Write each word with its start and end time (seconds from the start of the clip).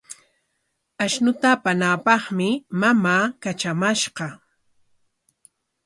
Ashnuta 1.05 1.47
apanaapaqmi 1.57 2.47
mamaa 2.79 3.23
katramashqa. 3.41 4.25